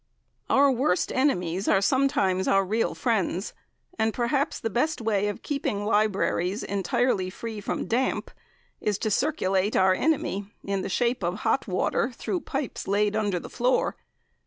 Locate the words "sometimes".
1.79-2.47